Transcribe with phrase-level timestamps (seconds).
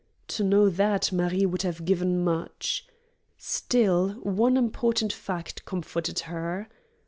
[0.29, 2.87] To know that, Marie would have given much.
[3.37, 6.67] Still, one important fact comforted her.